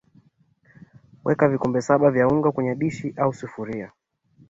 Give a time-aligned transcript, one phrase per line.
[1.25, 3.91] Weka vikombe saba vya unga kwenye dishi au sufuria